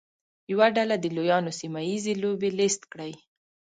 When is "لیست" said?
2.59-2.81